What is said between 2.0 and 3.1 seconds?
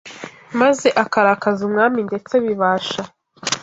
ndetse bibasha